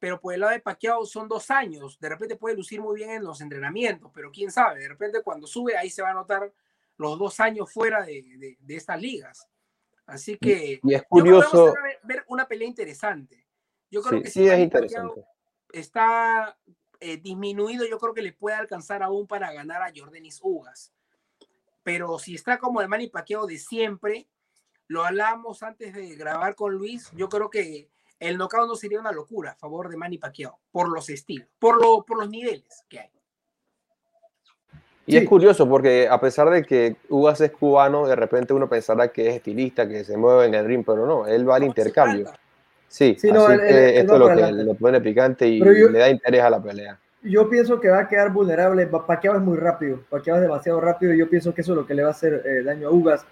Pero 0.00 0.20
por 0.20 0.34
el 0.34 0.40
lado 0.40 0.52
de 0.52 0.60
Pacquiao 0.60 1.04
son 1.06 1.28
dos 1.28 1.50
años. 1.50 2.00
De 2.00 2.08
repente 2.08 2.34
puede 2.34 2.56
lucir 2.56 2.80
muy 2.80 2.96
bien 2.96 3.10
en 3.10 3.24
los 3.24 3.40
entrenamientos, 3.40 4.10
pero 4.12 4.32
quién 4.32 4.50
sabe. 4.50 4.80
De 4.80 4.88
repente 4.88 5.22
cuando 5.22 5.46
sube 5.46 5.76
ahí 5.76 5.90
se 5.90 6.02
va 6.02 6.10
a 6.10 6.14
notar 6.14 6.52
los 6.96 7.18
dos 7.18 7.38
años 7.38 7.72
fuera 7.72 8.02
de, 8.04 8.56
de, 8.58 8.76
estas 8.76 9.00
ligas. 9.00 9.46
Así 10.06 10.36
que 10.36 10.80
y 10.82 10.94
es 10.94 11.02
curioso 11.04 11.74
ver, 12.02 12.24
una 12.28 12.48
pelea 12.48 12.66
interesante. 12.66 13.46
Yo 13.90 14.02
creo 14.02 14.22
que 14.22 14.30
sí 14.30 14.48
es 14.48 14.58
interesante. 14.58 15.22
Está 15.72 16.58
eh, 16.98 17.18
disminuido, 17.18 17.86
yo 17.86 17.98
creo 17.98 18.14
que 18.14 18.22
le 18.22 18.32
puede 18.32 18.56
alcanzar 18.56 19.02
aún 19.02 19.26
para 19.26 19.52
ganar 19.52 19.82
a 19.82 19.92
Jordanis 19.94 20.40
Ugas. 20.42 20.92
pero 21.82 22.18
si 22.18 22.34
está 22.34 22.58
como 22.58 22.80
el 22.80 22.88
Manny 22.88 23.08
Pacquiao 23.08 23.46
de 23.46 23.58
siempre, 23.58 24.28
lo 24.86 25.04
hablamos 25.04 25.62
antes 25.62 25.94
de 25.94 26.16
grabar 26.16 26.54
con 26.54 26.74
Luis, 26.74 27.10
yo 27.12 27.28
creo 27.28 27.48
que 27.48 27.88
el 28.20 28.36
knockout 28.38 28.68
no 28.68 28.76
sería 28.76 29.00
una 29.00 29.12
locura 29.12 29.52
a 29.52 29.54
favor 29.56 29.88
de 29.88 29.96
Manny 29.96 30.18
Pacquiao, 30.18 30.58
por 30.70 30.88
los 30.88 31.08
estilos, 31.08 31.48
por, 31.58 31.80
lo, 31.80 32.04
por 32.04 32.18
los 32.18 32.28
niveles 32.28 32.84
que 32.88 33.00
hay. 33.00 33.10
Y 35.06 35.16
es 35.16 35.28
curioso 35.28 35.68
porque 35.68 36.06
a 36.08 36.20
pesar 36.20 36.50
de 36.50 36.62
que 36.62 36.96
Ugas 37.08 37.40
es 37.40 37.50
cubano, 37.50 38.06
de 38.06 38.14
repente 38.14 38.52
uno 38.52 38.68
pensará 38.68 39.08
que 39.08 39.28
es 39.28 39.36
estilista, 39.36 39.88
que 39.88 40.04
se 40.04 40.16
mueve 40.16 40.46
en 40.46 40.54
el 40.54 40.64
ring, 40.66 40.84
pero 40.86 41.04
no, 41.04 41.26
él 41.26 41.48
va 41.48 41.56
al 41.56 41.64
intercambio. 41.64 42.30
Sí, 42.86 43.16
sí 43.18 43.32
no, 43.32 43.50
esto 43.50 44.14
es 44.14 44.18
lo 44.18 44.28
que 44.28 44.52
le 44.52 44.74
pone 44.74 45.00
picante 45.00 45.48
y 45.48 45.60
le 45.60 45.98
da 45.98 46.10
interés 46.10 46.42
a 46.42 46.50
la 46.50 46.62
pelea. 46.62 46.98
Yo 47.22 47.48
pienso 47.48 47.80
que 47.80 47.88
va 47.88 48.00
a 48.00 48.08
quedar 48.08 48.32
vulnerable. 48.32 48.86
Pacquiao 48.86 49.36
es 49.36 49.42
muy 49.42 49.56
rápido, 49.58 50.00
Pacquiao 50.08 50.36
es 50.36 50.42
demasiado 50.42 50.80
rápido 50.80 51.12
y 51.12 51.18
yo 51.18 51.28
pienso 51.28 51.52
que 51.54 51.62
eso 51.62 51.72
es 51.72 51.76
lo 51.76 51.86
que 51.86 51.94
le 51.94 52.02
va 52.02 52.08
a 52.08 52.12
hacer 52.12 52.42
eh, 52.46 52.62
daño 52.62 52.88
a 52.88 52.90
Ugas. 52.92 53.26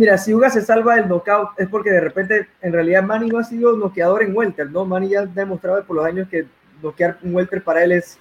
Mira, 0.00 0.16
si 0.16 0.32
Ugas 0.32 0.54
se 0.54 0.62
salva 0.62 0.94
del 0.94 1.08
knockout 1.08 1.50
es 1.58 1.68
porque 1.68 1.90
de 1.90 2.00
repente, 2.00 2.48
en 2.62 2.72
realidad, 2.72 3.02
Manny 3.02 3.28
no 3.28 3.38
ha 3.38 3.44
sido 3.44 3.76
noqueador 3.76 4.22
en 4.22 4.34
welter, 4.34 4.70
¿no? 4.70 4.86
Manny 4.86 5.10
ya 5.10 5.20
ha 5.20 5.26
demostrado 5.26 5.84
por 5.84 5.94
los 5.94 6.06
años 6.06 6.26
que 6.30 6.46
noquear 6.82 7.18
un 7.22 7.34
welter 7.34 7.62
para 7.62 7.84
él 7.84 7.92
es 7.92 8.18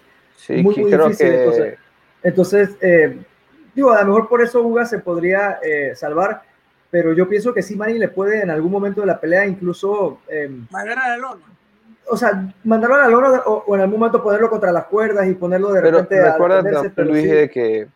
muy, 0.50 0.76
muy 0.76 0.92
difícil. 0.92 1.78
Entonces, 2.22 2.72
eh, 2.82 3.18
digo, 3.74 3.94
a 3.94 4.02
lo 4.02 4.08
mejor 4.08 4.28
por 4.28 4.42
eso 4.42 4.62
Ugas 4.62 4.90
se 4.90 5.00
podría 5.00 5.60
eh, 5.64 5.94
salvar, 5.96 6.42
pero 6.92 7.14
yo 7.14 7.30
pienso 7.30 7.54
que 7.54 7.64
sí, 7.64 7.78
Manny 7.78 7.98
le 7.98 8.10
puede 8.10 8.42
en 8.42 8.50
algún 8.50 8.74
momento 8.74 9.00
de 9.00 9.08
la 9.08 9.18
pelea 9.18 9.46
incluso... 9.46 10.20
Eh, 10.28 10.52
Mandar 10.72 11.00
a 11.00 11.08
la 11.08 11.18
lona. 11.18 11.46
O 12.10 12.18
sea, 12.18 12.54
mandarlo 12.66 12.98
a 12.98 13.04
la 13.04 13.08
lona 13.08 13.42
o, 13.46 13.74
en 13.74 13.80
algún 13.80 14.02
momento 14.02 14.22
ponerlo 14.22 14.50
contra 14.50 14.74
las 14.74 14.84
cuerdas 14.88 15.26
y 15.30 15.34
ponerlo 15.34 15.72
de 15.72 15.80
repente 15.80 16.08
pero 16.10 16.32
recuerda, 16.34 16.58
a 16.98 17.02
Luis, 17.04 17.32
de 17.32 17.50
que, 17.50 17.88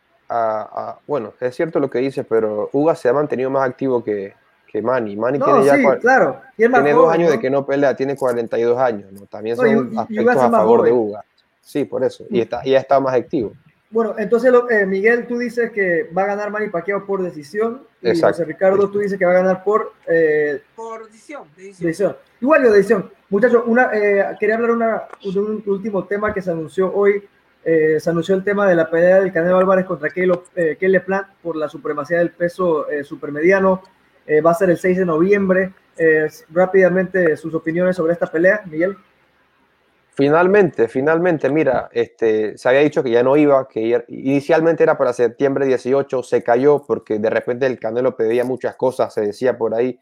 bueno, 1.08 1.34
es 1.39 1.56
cierto 1.56 1.80
lo 1.80 1.89
que 1.89 2.00
dice, 2.00 2.24
pero 2.24 2.70
Ugas 2.74 3.00
se 3.00 3.10
ha 3.10 3.13
mantenido 3.13 3.50
más 3.50 3.68
activo 3.68 4.03
que, 4.03 4.34
que 4.68 4.82
Manny. 4.82 5.15
Manny 5.15 5.39
tiene 5.39 5.65
ya 5.65 6.00
claro. 6.00 6.42
tiene 6.56 6.94
dos 6.94 7.13
años 7.13 7.32
de 7.32 7.39
que 7.39 7.50
no 7.50 7.65
pelea, 7.65 7.96
tiene 7.96 8.15
42 8.15 8.77
años, 8.80 9.12
¿no? 9.12 9.25
También 9.27 9.56
son 9.56 9.98
aspectos 9.98 10.38
a 10.38 10.50
favor 10.50 10.84
de 10.84 10.92
Ugas. 10.92 11.25
Sí, 11.62 11.86
por 11.86 12.03
eso. 12.03 12.25
Y, 12.30 12.42
está, 12.42 12.62
y 12.65 12.75
ha 12.75 12.80
estado 12.80 13.01
más 13.01 13.15
activo. 13.15 13.53
Bueno, 13.94 14.15
entonces, 14.18 14.51
eh, 14.72 14.88
Miguel, 14.88 15.27
tú 15.27 15.38
dices 15.38 15.72
que 15.72 16.10
va 16.18 16.24
a 16.24 16.25
ganar 16.25 16.50
Manny 16.50 16.70
Pacquiao 16.70 17.06
por 17.06 17.22
decisión. 17.22 17.84
Y 18.01 18.20
José 18.20 18.44
Ricardo, 18.44 18.89
tú 18.89 18.98
dices 18.98 19.20
que 19.20 19.25
va 19.25 19.32
a 19.32 19.36
ganar 19.36 19.63
por... 19.63 19.94
Eh, 20.08 20.63
por 20.75 21.06
decisión, 21.06 21.44
decisión. 21.56 22.18
Igual 22.42 22.63
de 22.63 22.72
decisión. 22.72 23.12
Muchachos, 23.30 23.63
una, 23.68 23.92
eh, 23.94 24.36
quería 24.39 24.56
hablar 24.56 24.72
una, 24.72 25.03
de 25.24 25.39
un 25.39 25.63
último 25.68 26.06
tema 26.06 26.34
que 26.34 26.42
se 26.42 26.50
anunció 26.50 26.92
hoy. 26.92 27.24
Se 27.63 28.10
anunció 28.10 28.36
el 28.36 28.43
tema 28.43 28.67
de 28.67 28.75
la 28.75 28.89
pelea 28.89 29.22
del 29.22 29.32
Canelo 29.32 29.58
Álvarez 29.58 29.86
contra 29.86 30.10
Kelly 30.10 31.00
Plant 31.00 31.27
por 31.41 31.55
la 31.55 31.70
supremacía 31.70 32.17
del 32.17 32.32
peso 32.32 32.86
supermediano. 33.03 33.82
va 34.46 34.51
a 34.51 34.55
ser 34.55 34.70
el 34.70 34.77
6 34.77 34.98
de 34.98 35.05
noviembre. 35.05 35.72
rápidamente, 36.50 37.38
sus 37.38 37.53
opiniones 37.53 37.96
sobre 37.96 38.13
esta 38.13 38.27
pelea, 38.27 38.62
Miguel. 38.65 38.98
Finalmente, 40.15 40.88
finalmente, 40.88 41.50
mira, 41.50 41.89
este, 41.91 42.55
se 42.55 42.70
había 42.70 42.82
dicho 42.82 43.01
que 43.01 43.10
ya 43.10 43.24
no 43.24 43.36
iba, 43.36 43.67
que 43.67 44.05
inicialmente 44.10 44.84
era 44.84 44.96
para 44.96 45.12
septiembre 45.12 45.65
18, 45.65 46.22
se 46.22 46.43
cayó 46.43 46.84
porque 46.86 47.17
de 47.17 47.32
repente 47.32 47.65
el 47.65 47.79
Canelo 47.79 48.15
pedía 48.15 48.43
muchas 48.43 48.75
cosas, 48.75 49.12
se 49.12 49.22
decía 49.22 49.58
por 49.58 49.74
ahí. 49.74 50.00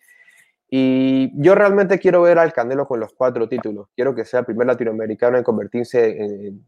Y 0.69 1.31
yo 1.41 1.55
realmente 1.55 1.97
quiero 1.97 2.21
ver 2.23 2.39
al 2.39 2.51
Canelo 2.51 2.85
con 2.87 2.99
los 2.99 3.13
cuatro 3.13 3.47
títulos. 3.47 3.87
Quiero 3.95 4.13
que 4.13 4.25
sea 4.25 4.41
el 4.41 4.45
primer 4.45 4.67
latinoamericano 4.67 5.37
en 5.37 5.43
convertirse 5.45 6.21
en, 6.21 6.65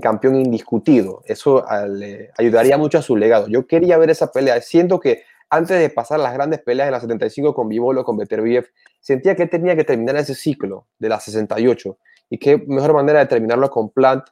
campeón 0.00 0.36
indiscutido. 0.36 1.22
Eso 1.26 1.64
le 1.88 2.30
ayudaría 2.38 2.78
mucho 2.78 2.98
a 2.98 3.02
su 3.02 3.16
legado. 3.16 3.48
Yo 3.48 3.66
quería 3.66 3.98
ver 3.98 4.10
esa 4.10 4.32
pelea. 4.32 4.60
Siento 4.60 5.00
que 5.00 5.22
antes 5.50 5.78
de 5.78 5.90
pasar 5.90 6.18
las 6.20 6.34
grandes 6.34 6.60
peleas 6.60 6.86
en 6.86 6.92
la 6.92 7.00
75 7.00 7.54
con 7.54 7.68
Vivolo, 7.68 8.04
con 8.04 8.16
Beterbiev, 8.16 8.68
sentía 9.00 9.36
que 9.36 9.46
tenía 9.46 9.76
que 9.76 9.84
terminar 9.84 10.16
ese 10.16 10.34
ciclo 10.34 10.88
de 10.98 11.08
la 11.08 11.20
68 11.20 11.98
y 12.30 12.38
qué 12.38 12.58
mejor 12.66 12.94
manera 12.94 13.20
de 13.20 13.26
terminarlo 13.26 13.70
con 13.70 13.90
Plant. 13.90 14.24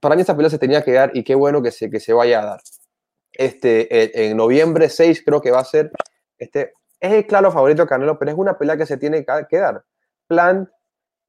Para 0.00 0.14
mí 0.14 0.20
esta 0.20 0.36
pelea 0.36 0.50
se 0.50 0.58
tenía 0.58 0.82
que 0.82 0.92
dar 0.92 1.10
y 1.14 1.22
qué 1.22 1.34
bueno 1.34 1.62
que 1.62 1.70
se, 1.70 1.90
que 1.90 2.00
se 2.00 2.12
vaya 2.12 2.42
a 2.42 2.44
dar. 2.44 2.60
Este, 3.32 4.26
en 4.28 4.36
noviembre 4.36 4.88
6 4.88 5.22
creo 5.24 5.40
que 5.40 5.50
va 5.50 5.60
a 5.60 5.64
ser, 5.64 5.90
este, 6.38 6.74
es 7.00 7.12
el 7.12 7.26
claro 7.26 7.50
favorito 7.50 7.82
de 7.82 7.88
Canelo, 7.88 8.18
pero 8.18 8.30
es 8.30 8.36
una 8.36 8.58
pelea 8.58 8.76
que 8.76 8.86
se 8.86 8.98
tiene 8.98 9.24
que 9.48 9.56
dar. 9.56 9.84
Plant 10.26 10.68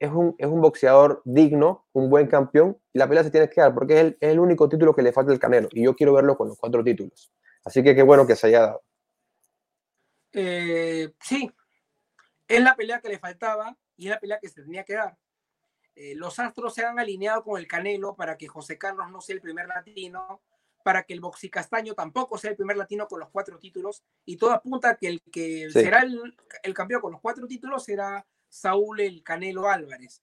es 0.04 0.12
un, 0.12 0.36
es 0.38 0.48
un 0.48 0.60
boxeador 0.60 1.22
digno, 1.24 1.88
un 1.94 2.10
buen 2.10 2.28
campeón, 2.28 2.78
y 2.92 3.00
la 3.00 3.08
pelea 3.08 3.24
se 3.24 3.32
tiene 3.32 3.50
que 3.50 3.62
dar 3.62 3.74
porque 3.74 3.94
es 3.94 4.00
el, 4.02 4.18
es 4.20 4.32
el 4.32 4.40
único 4.40 4.68
título 4.68 4.94
que 4.94 5.02
le 5.02 5.14
falta 5.14 5.32
al 5.32 5.40
Canelo, 5.40 5.70
y 5.72 5.86
yo 5.86 5.96
quiero 5.96 6.12
verlo 6.12 6.36
con 6.36 6.50
los 6.50 6.58
cuatro 6.58 6.84
títulos. 6.84 7.32
Así 7.64 7.82
que 7.82 7.96
qué 7.96 8.04
bueno 8.04 8.28
que 8.28 8.36
se 8.36 8.48
haya 8.48 8.60
dado. 8.60 8.84
Eh, 10.34 11.14
sí, 11.22 11.50
es 12.50 12.62
la 12.62 12.76
pelea 12.76 13.00
que 13.00 13.08
le 13.08 13.18
faltaba 13.18 13.78
y 13.96 14.08
es 14.08 14.10
la 14.10 14.20
pelea 14.20 14.40
que 14.42 14.50
se 14.50 14.62
tenía 14.62 14.84
que 14.84 14.96
dar. 14.96 15.18
Eh, 15.96 16.16
los 16.16 16.38
astros 16.38 16.74
se 16.74 16.84
han 16.84 17.00
alineado 17.00 17.42
con 17.42 17.58
el 17.58 17.66
Canelo 17.66 18.14
para 18.14 18.36
que 18.36 18.50
José 18.50 18.78
Carlos 18.78 19.10
no 19.10 19.22
sea 19.22 19.36
el 19.36 19.42
primer 19.42 19.68
latino, 19.68 20.42
para 20.84 21.04
que 21.04 21.14
el 21.14 21.22
Boxy 21.22 21.50
Castaño 21.50 21.94
tampoco 21.94 22.38
sea 22.38 22.52
el 22.52 22.58
primer 22.58 22.76
latino 22.76 23.08
con 23.08 23.22
los 23.22 23.30
cuatro 23.30 23.58
títulos, 23.58 24.04
y 24.26 24.36
todo 24.36 24.52
apunta 24.52 24.90
a 24.90 24.96
que 24.98 25.08
el 25.08 25.22
que 25.32 25.70
será 25.72 26.02
el, 26.02 26.74
campeón 26.74 27.00
con 27.00 27.14
los 27.14 27.22
cuatro 27.22 27.48
títulos 27.48 27.86
será 27.86 28.26
Saúl 28.54 29.00
el 29.00 29.24
Canelo 29.24 29.68
Álvarez. 29.68 30.22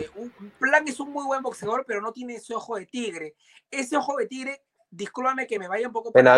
Eh, 0.00 0.10
un 0.16 0.30
plan 0.58 0.86
es 0.88 0.98
un 0.98 1.12
muy 1.12 1.24
buen 1.24 1.42
boxeador, 1.42 1.84
pero 1.86 2.00
no 2.00 2.12
tiene 2.12 2.34
ese 2.34 2.54
ojo 2.54 2.76
de 2.76 2.86
tigre. 2.86 3.36
Ese 3.70 3.96
ojo 3.96 4.16
de 4.16 4.26
tigre, 4.26 4.62
discúlpame 4.90 5.46
que 5.46 5.60
me 5.60 5.68
vaya 5.68 5.86
un 5.86 5.92
poco 5.92 6.10
para, 6.12 6.34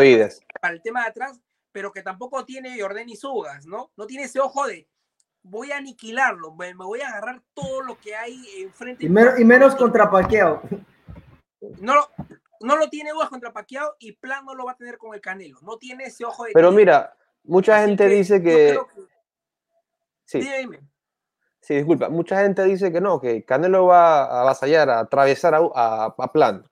para 0.61 0.75
el 0.75 0.83
tema 0.83 1.03
de 1.03 1.09
atrás, 1.09 1.41
pero 1.73 1.93
que 1.93 2.03
tampoco 2.03 2.45
tiene 2.45 2.83
Orden 2.83 3.09
y 3.09 3.17
Sugas, 3.17 3.67
¿no? 3.67 3.91
No 3.97 4.07
tiene 4.07 4.25
ese 4.25 4.39
ojo 4.39 4.67
de 4.67 4.87
voy 5.43 5.73
a 5.73 5.79
aniquilarlo, 5.79 6.55
me, 6.55 6.75
voy 6.75 7.01
a 7.01 7.09
agarrar 7.09 7.43
todo 7.55 7.81
lo 7.81 7.99
que 7.99 8.15
hay 8.15 8.45
enfrente. 8.59 9.05
Y, 9.05 9.09
y 9.09 9.45
menos 9.45 9.75
contra 9.75 10.11
Paquiao. 10.11 10.63
No 11.81 11.95
lo, 11.95 12.11
no 12.61 12.77
lo 12.77 12.91
tiene 12.91 13.15
Ugas 13.15 13.31
contra 13.31 13.53
Paquiao 13.53 13.97
y 13.99 14.13
Plan 14.13 14.45
no 14.45 14.55
lo 14.55 14.67
va 14.67 14.73
a 14.73 14.77
tener 14.77 14.99
con 14.99 15.15
el 15.15 15.23
Canelo. 15.23 15.59
No 15.63 15.79
tiene 15.79 16.05
ese 16.05 16.27
ojo 16.27 16.45
de. 16.45 16.53
Pero 16.53 16.71
mira, 16.71 17.17
mucha 17.45 17.81
gente 17.81 18.09
dice 18.09 18.43
que. 18.43 18.79
Sí. 20.27 20.41
Dime. 20.41 20.81
Sí, 21.65 21.75
disculpa. 21.77 22.11
Mucha 22.11 22.43
gente 22.43 22.63
dice 22.65 22.93
que 22.93 23.01
no, 23.01 23.19
que 23.19 23.43
Canelo 23.43 23.87
va 23.87 24.25
a 24.25 24.43
avasallar, 24.43 24.91
a 24.91 25.01
atravesar 25.01 25.55
a, 25.55 26.15
a, 26.19 26.33
Plan, 26.33 26.63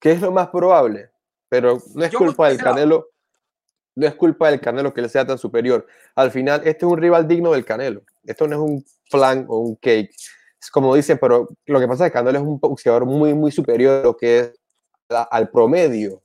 que 0.00 0.10
es 0.10 0.20
lo 0.20 0.32
más 0.32 0.48
probable. 0.48 1.10
Pero 1.48 1.78
no 1.94 2.04
es 2.04 2.12
culpa 2.12 2.48
del 2.48 2.58
Canelo 2.58 3.12
no 3.94 4.06
es 4.06 4.14
culpa 4.14 4.50
del 4.50 4.60
Canelo 4.60 4.92
que 4.92 5.02
le 5.02 5.08
sea 5.08 5.24
tan 5.26 5.38
superior. 5.38 5.86
Al 6.16 6.30
final, 6.30 6.62
este 6.64 6.86
es 6.86 6.90
un 6.90 6.98
rival 6.98 7.28
digno 7.28 7.52
del 7.52 7.64
Canelo. 7.64 8.02
Esto 8.24 8.48
no 8.48 8.56
es 8.56 8.70
un 8.70 8.84
flan 9.10 9.44
o 9.48 9.58
un 9.58 9.76
cake. 9.76 10.10
Es 10.60 10.70
como 10.70 10.94
dicen, 10.94 11.18
pero 11.20 11.48
lo 11.66 11.78
que 11.78 11.86
pasa 11.86 12.06
es 12.06 12.10
que 12.10 12.18
Canelo 12.18 12.38
es 12.38 12.44
un 12.44 12.58
boxeador 12.58 13.04
muy, 13.04 13.34
muy 13.34 13.52
superior 13.52 14.00
a 14.00 14.02
lo 14.02 14.16
que 14.16 14.38
es 14.38 14.52
al 15.08 15.50
promedio. 15.50 16.14
O 16.16 16.22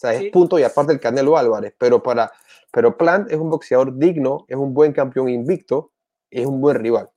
sea, 0.00 0.14
es 0.14 0.32
punto 0.32 0.58
y 0.58 0.62
aparte 0.62 0.92
del 0.92 1.00
Canelo 1.00 1.36
Álvarez. 1.36 1.74
Pero, 1.78 2.02
para, 2.02 2.32
pero 2.72 2.96
Plant 2.96 3.30
es 3.30 3.36
un 3.36 3.50
boxeador 3.50 3.96
digno, 3.96 4.46
es 4.48 4.56
un 4.56 4.72
buen 4.72 4.92
campeón 4.92 5.28
invicto, 5.28 5.92
es 6.30 6.46
un 6.46 6.60
buen 6.60 6.78
rival. 6.78 7.10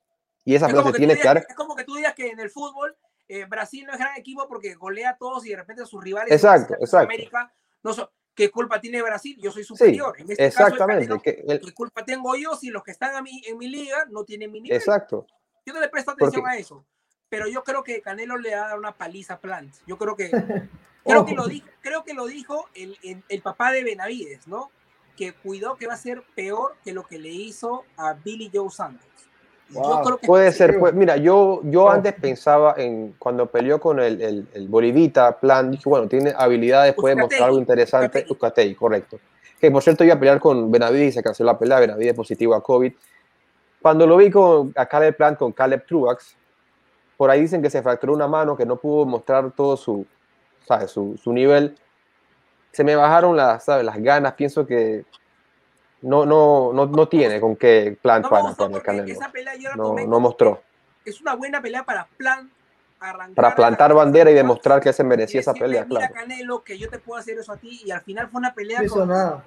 Y 0.45 0.55
esa 0.55 0.67
plaza 0.67 0.91
tiene 0.91 1.15
que 1.15 1.23
dar. 1.23 1.38
Es 1.38 1.55
como 1.55 1.75
que 1.75 1.83
tú 1.83 1.95
digas 1.95 2.13
que 2.13 2.29
en 2.29 2.39
el 2.39 2.50
fútbol 2.50 2.95
eh, 3.27 3.45
Brasil 3.45 3.85
no 3.85 3.93
es 3.93 4.00
gran 4.00 4.17
equipo 4.17 4.47
porque 4.47 4.75
golea 4.75 5.12
a 5.12 5.17
todos 5.17 5.45
y 5.45 5.50
de 5.50 5.55
repente 5.55 5.83
a 5.83 5.85
sus 5.85 6.03
rivales 6.03 6.31
exacto, 6.31 6.73
exacto. 6.73 7.05
América 7.05 7.53
no 7.81 7.93
son 7.93 8.09
¿Qué 8.35 8.50
culpa 8.50 8.81
tiene 8.81 9.01
Brasil? 9.01 9.38
Yo 9.39 9.51
soy 9.51 9.63
superior. 9.63 10.15
en 10.17 10.31
este 10.31 10.45
exactamente. 10.45 11.07
Caso, 11.07 11.21
¿qué, 11.21 11.73
culpa 11.73 12.03
tengo 12.03 12.35
yo 12.35 12.55
si 12.55 12.69
los 12.69 12.83
que 12.83 12.91
están 12.91 13.15
a 13.15 13.21
mí, 13.21 13.41
en 13.45 13.57
mi 13.57 13.67
liga 13.67 14.05
no 14.09 14.23
tienen 14.23 14.51
mi 14.51 14.59
nivel? 14.59 14.77
Exacto. 14.77 15.27
Yo 15.65 15.73
no 15.73 15.79
le 15.79 15.88
presto 15.88 16.12
atención 16.12 16.47
a 16.47 16.57
eso. 16.57 16.85
Pero 17.29 17.47
yo 17.47 17.63
creo 17.63 17.83
que 17.83 18.01
Canelo 18.01 18.38
le 18.38 18.55
va 18.55 18.65
a 18.65 18.69
dar 18.69 18.79
una 18.79 18.95
paliza 18.95 19.35
a 19.35 19.39
Plant. 19.39 19.75
Yo 19.85 19.97
creo 19.97 20.15
que, 20.15 20.29
creo, 21.05 21.25
que 21.25 21.35
lo 21.35 21.47
dijo, 21.47 21.67
creo 21.81 22.03
que 22.03 22.13
lo 22.13 22.25
dijo 22.25 22.67
el, 22.73 22.97
el, 23.29 23.41
papá 23.41 23.71
de 23.71 23.83
Benavides, 23.83 24.47
¿no? 24.47 24.71
Que 25.15 25.33
cuidó 25.33 25.75
que 25.75 25.88
va 25.88 25.93
a 25.93 25.97
ser 25.97 26.23
peor 26.35 26.75
que 26.83 26.91
lo 26.91 27.03
que 27.03 27.19
le 27.19 27.29
hizo 27.29 27.85
a 27.97 28.13
Billy 28.13 28.50
Joe 28.51 28.69
Puede 30.25 30.51
ser, 30.51 30.80
pues, 30.80 30.94
mira, 30.94 31.18
yo, 31.18 31.62
yo 31.63 31.89
antes 31.89 32.13
pensaba 32.13 32.75
en 32.77 33.15
cuando 33.18 33.48
peleó 33.48 33.80
con 33.80 34.00
el, 34.00 34.22
el, 34.22 34.48
el 34.53 34.68
Bolivita, 34.68 35.39
plan, 35.39 35.72
dije, 35.72 35.89
bueno, 35.89 36.08
tiene 36.08 36.34
habilidades, 36.38 36.94
puede 36.94 37.15
mostrar 37.15 37.44
algo 37.44 37.58
interesante. 37.58 38.25
Uzcatei, 38.30 38.75
correcto. 38.75 39.20
Que 39.60 39.72
por 39.72 39.82
cierto 39.82 40.03
iba 40.03 40.15
a 40.15 40.20
pelear 40.20 40.39
con 40.39 40.72
Benavides 40.72 41.10
y 41.10 41.12
se 41.13 41.24
canceló 41.24 41.51
la 41.51 41.60
pelea, 41.60 41.80
Benavides 41.80 42.13
positivo 42.13 42.53
a 42.53 42.62
COVID. 42.62 42.92
Cuando 43.82 44.08
lo 44.08 44.18
vi 44.18 44.30
con 44.30 44.74
a 44.75 44.86
Caleb 44.86 45.15
Plant, 45.15 45.38
con 45.38 45.51
Caleb 45.51 45.86
Truax, 45.86 46.36
por 47.18 47.30
ahí 47.30 47.42
dicen 47.42 47.62
que 47.62 47.70
se 47.70 47.82
fracturó 47.82 48.13
una 48.13 48.27
mano, 48.27 48.56
que 48.56 48.65
no 48.65 48.77
pudo 48.77 49.06
mostrar 49.06 49.51
todo 49.51 49.77
su, 49.77 50.06
¿sabes? 50.68 50.92
Su, 50.92 51.18
su 51.22 51.32
nivel. 51.34 51.75
Se 52.72 52.84
me 52.84 52.96
bajaron 52.96 53.36
las, 53.36 53.65
¿sabes? 53.65 53.86
las 53.86 53.98
ganas, 53.98 54.34
pienso 54.34 54.65
que 54.65 55.06
no, 56.03 56.25
no, 56.25 56.72
no, 56.74 56.86
no 56.86 57.07
tiene 57.07 57.41
con 57.41 57.55
qué 57.55 57.98
plan 58.01 58.22
para, 58.22 58.50
el 58.50 58.81
Canelo. 58.81 59.19
no, 59.75 59.95
no 59.95 60.19
mostró. 60.19 60.62
Es 61.03 61.19
una 61.19 61.36
buena 61.36 61.62
pelea 61.62 61.83
para 61.83 62.07
plan 62.17 62.50
para 63.36 63.55
plantar 63.55 63.93
bandera 63.93 64.31
y 64.31 64.33
demostrar 64.33 64.81
que 64.81 64.93
se 64.93 65.03
merecía 65.03 65.41
esa 65.41 65.53
pelea. 65.53 65.86
Mira, 65.89 66.10
Canelo, 66.10 66.63
que 66.63 66.77
yo 66.77 66.89
te 66.89 67.00
puedo 67.00 67.19
hacer 67.19 67.38
eso 67.38 67.51
a 67.51 67.57
ti, 67.57 67.81
y 67.86 67.91
al 67.91 68.01
final 68.01 68.29
fue 68.29 68.39
una 68.39 68.53
pelea. 68.53 68.81
Eso 68.81 69.05
nada. 69.05 69.43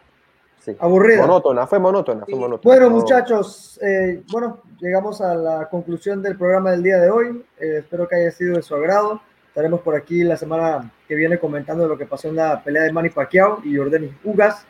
Aburrida. 0.80 1.22
Monótona, 1.22 1.66
fue 1.66 1.78
monótona. 1.78 2.24
Bueno, 2.62 2.90
muchachos, 2.90 3.78
eh, 3.80 4.22
bueno, 4.32 4.62
llegamos 4.80 5.20
a 5.20 5.34
la 5.34 5.68
conclusión 5.68 6.20
del 6.22 6.36
programa 6.36 6.72
del 6.72 6.82
día 6.82 6.98
de 6.98 7.08
hoy. 7.08 7.44
Eh, 7.58 7.78
espero 7.78 8.08
que 8.08 8.16
haya 8.16 8.32
sido 8.32 8.56
de 8.56 8.62
su 8.62 8.74
agrado. 8.74 9.20
Estaremos 9.46 9.80
por 9.80 9.94
aquí 9.94 10.24
la 10.24 10.36
semana 10.36 10.92
que 11.06 11.14
viene 11.14 11.38
comentando 11.38 11.86
lo 11.86 11.96
que 11.96 12.04
pasó 12.04 12.28
en 12.28 12.36
la 12.36 12.62
pelea 12.62 12.82
de 12.82 12.92
Manny 12.92 13.10
Pacquiao 13.10 13.60
y 13.64 13.76
Jordanis 13.76 14.10
Ugas. 14.24 14.66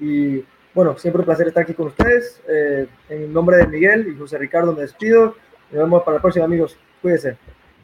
Y 0.00 0.44
bueno, 0.78 0.96
siempre 0.96 1.22
un 1.22 1.26
placer 1.26 1.48
estar 1.48 1.64
aquí 1.64 1.74
con 1.74 1.88
ustedes. 1.88 2.40
Eh, 2.48 2.86
en 3.08 3.32
nombre 3.32 3.56
de 3.56 3.66
Miguel 3.66 4.06
y 4.06 4.16
José 4.16 4.38
Ricardo 4.38 4.72
me 4.72 4.82
despido. 4.82 5.34
Nos 5.72 5.82
vemos 5.82 6.04
para 6.04 6.18
la 6.18 6.22
próxima, 6.22 6.44
amigos. 6.44 6.78
Cuídense. 7.02 7.36